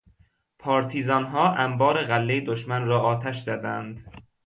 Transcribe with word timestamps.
پارتیزانها 0.59 1.53
انبار 1.55 2.03
غلهٔ 2.03 2.41
دشمن 2.41 2.85
را 2.85 3.01
آتش 3.01 3.41
زدند. 3.43 4.23